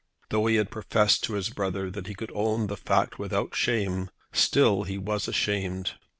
Though 0.31 0.47
he 0.47 0.55
had 0.55 0.71
professed 0.71 1.23
to 1.25 1.33
his 1.35 1.51
brother 1.51 1.91
that 1.91 2.07
he 2.07 2.15
could 2.15 2.31
own 2.33 2.65
the 2.65 2.75
fact 2.75 3.19
without 3.19 3.53
shame, 3.53 4.09
still 4.33 4.81
he 4.81 4.97
was 4.97 5.27
ashamed. 5.27 5.91